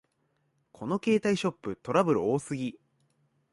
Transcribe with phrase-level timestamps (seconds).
[0.71, 2.79] この携帯ショップ、トラブル多すぎ